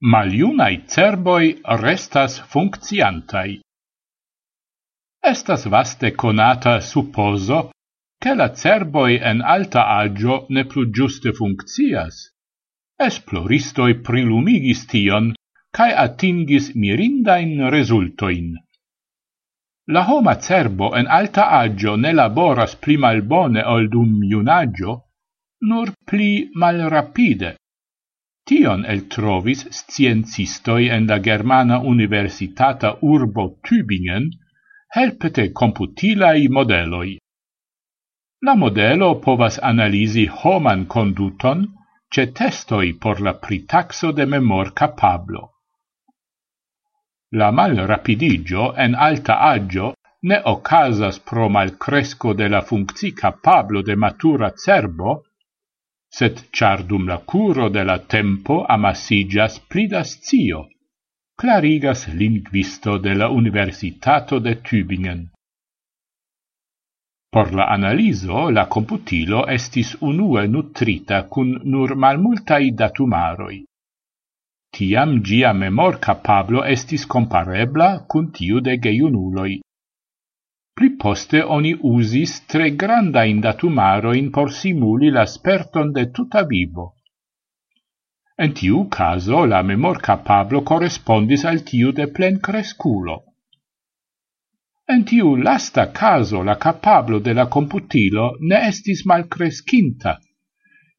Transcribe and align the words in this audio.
maliunai 0.00 0.84
cerboi 0.86 1.60
restas 1.64 2.38
funcciantai. 2.38 3.60
Estas 5.20 5.66
vaste 5.66 6.14
conata 6.14 6.80
supposo 6.80 7.70
che 8.16 8.34
la 8.34 8.54
cerboi 8.54 9.18
en 9.18 9.40
alta 9.40 9.88
agio 9.98 10.46
ne 10.50 10.64
plu 10.64 10.90
giuste 10.90 11.32
funccias. 11.32 12.30
Esploristoi 12.96 13.98
prilumigis 14.00 14.86
tion, 14.86 15.32
cae 15.70 15.94
atingis 15.94 16.74
mirindain 16.74 17.68
resultoin. 17.70 18.54
La 19.90 20.04
homa 20.06 20.38
cerbo 20.38 20.94
en 20.94 21.06
alta 21.06 21.50
agio 21.50 21.96
ne 21.96 22.12
laboras 22.12 22.76
pli 22.76 22.96
malbone 22.96 23.62
ol 23.64 23.88
dum 23.88 24.22
iunagio, 24.22 25.10
nur 25.60 25.92
pli 26.06 26.50
malrapide. 26.54 27.56
Tion 28.48 28.84
eltrovis 28.88 29.66
sciencistoi 29.76 30.88
en 30.96 31.06
la 31.06 31.18
Germana 31.20 31.76
Universitata 31.94 32.94
Urbo 33.02 33.44
Tübingen 33.68 34.30
helpete 34.96 35.44
computilai 35.52 36.48
modeloi. 36.48 37.18
La 38.46 38.54
modelo 38.54 39.10
povas 39.26 39.58
analisi 39.72 40.24
homan 40.40 40.86
conduton 40.86 41.66
ce 42.10 42.26
testoi 42.40 42.94
por 43.02 43.20
la 43.20 43.34
pritaxo 43.34 44.12
de 44.12 44.24
memor 44.24 44.72
capablo. 44.72 45.44
La 47.32 47.50
mal 47.52 47.76
rapidigio 47.92 48.72
en 48.86 48.94
alta 48.94 49.40
agio 49.52 49.92
ne 50.22 50.40
ocasas 50.54 51.20
pro 51.20 51.48
malcresco 51.48 52.32
de 52.32 52.48
la 52.48 52.62
funcci 52.62 53.12
capablo 53.12 53.82
de 53.82 53.94
matura 53.94 54.54
cerbo, 54.56 55.22
set 56.10 56.50
char 56.52 56.82
dum 56.88 57.06
la 57.06 57.18
curo 57.18 57.68
de 57.68 57.84
la 57.84 57.98
tempo 57.98 58.64
amassigas 58.76 59.60
plidas 59.68 60.18
scio, 60.20 60.66
clarigas 61.36 62.08
linguisto 62.08 62.98
de 62.98 63.14
la 63.14 63.28
Universitato 63.28 64.40
de 64.40 64.54
Tübingen. 64.56 65.28
Por 67.30 67.52
la 67.52 67.66
analizo 67.68 68.50
la 68.50 68.64
computilo 68.74 69.44
estis 69.54 69.94
unue 70.00 70.46
nutrita 70.48 71.18
cun 71.32 71.50
nur 71.72 71.94
malmultai 71.94 72.70
datumaroi. 72.72 73.58
Tiam 74.72 75.22
gia 75.22 75.52
memor 75.52 75.98
capablo 76.00 76.64
estis 76.74 77.04
comparebla 77.14 77.88
cun 78.08 78.32
tiu 78.32 78.60
de 78.60 78.76
geiunuloi. 78.84 79.60
Pli 80.78 80.88
poste 81.02 81.40
oni 81.42 81.72
usis 81.90 82.32
tre 82.46 82.68
grandain 82.80 83.40
datumaroin 83.44 84.30
por 84.34 84.52
simuli 84.58 85.08
la 85.10 85.24
sperton 85.26 85.88
de 85.92 86.04
tuta 86.14 86.42
vivo. 86.50 86.84
En 88.44 88.52
tiu 88.58 88.84
caso 88.96 89.40
la 89.52 89.62
memor 89.70 89.98
capablo 90.08 90.60
correspondis 90.62 91.44
al 91.50 91.64
tiu 91.70 91.90
de 91.92 92.06
plen 92.18 92.38
cresculo. 92.48 93.16
En 94.94 95.02
tiu 95.04 95.32
lasta 95.46 95.86
caso 95.96 96.42
la 96.50 96.54
capablo 96.66 97.18
de 97.18 97.34
la 97.38 97.46
computilo 97.56 98.26
ne 98.40 98.60
estis 98.68 99.02
malcrescinta. 99.10 100.12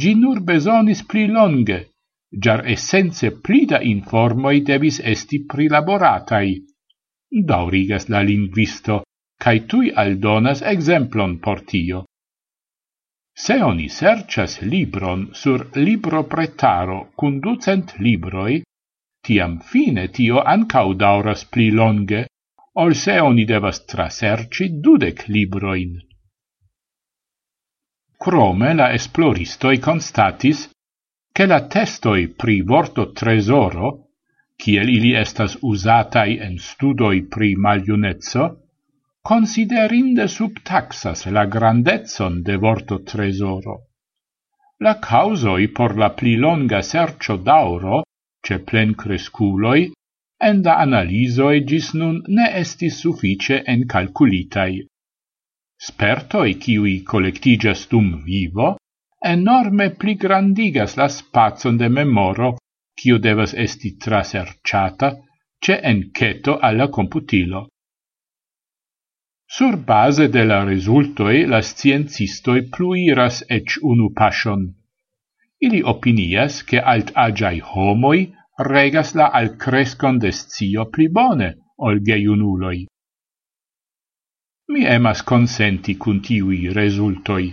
Gi 0.00 0.14
nur 0.14 0.40
besonis 0.50 1.04
pli 1.12 1.28
longe, 1.36 1.78
jar 2.44 2.64
essence 2.74 3.30
pli 3.44 3.60
da 3.70 3.80
informoi 3.92 4.64
devis 4.72 4.98
esti 5.14 5.44
prilaboratai. 5.54 6.50
Daurigas 7.52 8.08
la 8.08 8.24
linguisto, 8.26 8.98
cae 9.40 9.60
tui 9.66 9.90
aldonas 10.02 10.60
exemplon 10.62 11.38
por 11.40 11.64
tio. 11.64 12.04
Se 13.32 13.56
oni 13.62 13.88
sercias 13.88 14.60
libron 14.60 15.30
sur 15.32 15.70
libro 15.76 16.24
pretaro 16.24 16.98
cun 17.16 17.40
ducent 17.40 17.94
libroi, 17.98 18.60
tiam 19.24 19.60
fine 19.60 20.08
tio 20.08 20.42
ancau 20.54 20.92
dauras 20.94 21.44
pli 21.44 21.70
longe, 21.70 22.26
ol 22.82 22.94
se 22.94 23.18
oni 23.20 23.44
devas 23.44 23.84
traserci 23.84 24.68
dudec 24.80 25.26
libroin. 25.28 25.96
Crome 28.20 28.74
la 28.74 28.92
esploristoi 28.92 29.78
constatis 29.78 30.68
che 31.32 31.46
la 31.46 31.66
testoi 31.66 32.28
pri 32.28 32.60
vorto 32.60 33.12
tresoro, 33.12 34.10
kiel 34.60 34.88
ili 34.88 35.14
estas 35.16 35.56
usatai 35.62 36.36
en 36.38 36.58
studoi 36.58 37.22
pri 37.24 37.54
maliunezzo, 37.56 38.59
considerinde 39.30 40.24
subtaxas 40.26 41.20
la 41.34 41.44
grandezon 41.46 42.40
de 42.42 42.56
vorto 42.56 42.96
tresoro. 43.10 43.76
La 44.84 44.94
causoi 44.98 45.68
por 45.68 45.94
la 46.02 46.08
pli 46.18 46.34
longa 46.34 46.80
sercio 46.82 47.36
d'auro, 47.36 48.00
ce 48.42 48.58
plen 48.58 48.96
cresculoi, 49.02 49.86
en 50.48 50.62
da 50.66 50.74
analisoi 50.86 51.62
gis 51.68 51.92
nun 52.00 52.18
ne 52.26 52.48
estis 52.62 52.98
suffice 53.04 53.62
en 53.72 53.86
calculitai. 53.86 54.82
Spertoi 55.86 56.58
ciui 56.58 56.98
collectigas 57.12 57.86
dum 57.86 58.12
vivo, 58.26 58.68
enorme 59.34 59.90
pli 59.90 60.16
grandigas 60.16 60.96
la 60.96 61.06
spazon 61.06 61.76
de 61.76 61.88
memoro, 61.88 62.56
cio 62.98 63.18
devas 63.18 63.54
esti 63.54 63.96
traserciata, 63.96 65.16
ce 65.62 65.80
enceto 65.80 66.58
alla 66.58 66.88
computilo. 66.88 67.68
Sur 69.52 69.76
base 69.76 70.28
de 70.28 70.42
la 70.46 70.62
resultoi 70.62 71.38
la 71.52 71.58
sciencistoi 71.60 72.60
pluiras 72.74 73.36
ec 73.56 73.72
unu 73.82 74.12
passion. 74.14 74.60
Ili 75.66 75.80
opinias 75.92 76.62
che 76.68 76.78
alt 76.92 77.08
agiai 77.24 77.58
homoi 77.70 78.20
regas 78.72 79.08
la 79.18 79.26
al 79.38 79.48
crescon 79.62 80.20
de 80.22 80.30
scio 80.30 80.84
pli 80.92 81.08
bone 81.16 81.48
ol 81.86 81.98
geiunuloi. 82.08 82.78
Mi 84.70 84.84
emas 84.96 85.22
consenti 85.30 85.96
cun 85.96 86.20
tiui 86.20 86.60
resultoi. 86.80 87.48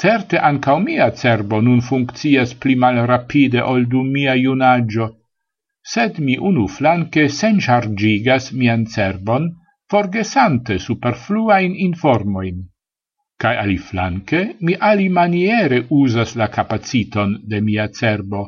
Certe 0.00 0.38
ancao 0.50 0.78
mia 0.86 1.10
cerbo 1.12 1.60
nun 1.60 1.82
funccias 1.88 2.54
pli 2.54 2.74
mal 2.76 2.96
rapide 3.10 3.60
ol 3.60 3.84
du 3.92 4.00
mia 4.14 4.34
iunaggio, 4.44 5.06
sed 5.92 6.16
mi 6.18 6.38
unu 6.50 6.64
flanque 6.66 7.28
sen 7.28 7.60
chargigas 7.60 8.52
mian 8.52 8.86
cerbon 8.86 9.52
forgesante 9.94 10.80
superfluain 10.80 11.74
informoin. 11.78 12.56
Cae 13.38 13.58
aliflanque, 13.64 14.56
mi 14.66 14.74
ali 14.90 15.08
maniere 15.08 15.78
usas 15.90 16.34
la 16.40 16.48
capaciton 16.56 17.36
de 17.50 17.60
mia 17.60 17.86
cerbo. 17.98 18.42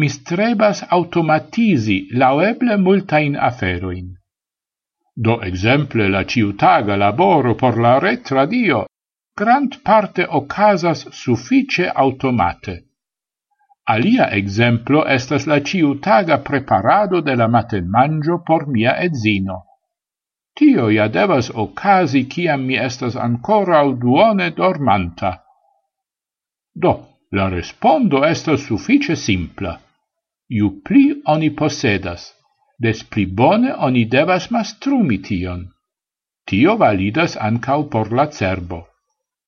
Mi 0.00 0.08
strebas 0.08 0.80
automatisi 0.88 1.98
laueble 2.22 2.78
multain 2.86 3.36
aferoin. 3.50 4.08
Do 5.26 5.36
exemple 5.50 6.08
la 6.08 6.24
ciutaga 6.24 6.96
laboro 6.96 7.54
por 7.54 7.76
la 7.76 7.98
retradio, 7.98 8.86
grant 9.36 9.70
grand 9.70 9.82
parte 9.84 10.26
ocasas 10.40 11.06
suffice 11.12 11.92
automate. 12.06 12.80
Alia 13.84 14.32
exemplo 14.40 15.04
estas 15.20 15.46
la 15.46 15.60
ciutaga 15.60 16.42
preparado 16.50 17.20
de 17.20 17.36
la 17.36 17.48
matenmangio 17.48 18.44
por 18.46 18.66
mia 18.66 18.96
edzino. 19.08 19.67
Tio 20.58 20.88
ja 20.90 21.06
devas 21.08 21.50
ocasi 21.54 22.24
ciam 22.30 22.64
mi 22.66 22.76
estas 22.76 23.16
ancora 23.16 23.82
duone 24.04 24.50
dormanta. 24.50 25.30
Do, 26.74 26.94
la 27.32 27.48
respondo 27.48 28.24
estas 28.26 28.66
suffice 28.66 29.16
simpla. 29.16 29.78
Iu 30.50 30.70
pli 30.82 31.22
oni 31.26 31.50
posedas, 31.54 32.32
des 32.78 33.04
pli 33.04 33.26
bone 33.26 33.72
oni 33.88 34.04
devas 34.04 34.50
mastrumi 34.50 35.22
tion. 35.22 35.68
Tio 36.48 36.76
validas 36.76 37.36
ancau 37.36 37.88
por 37.90 38.12
la 38.12 38.26
cerbo. 38.26 38.87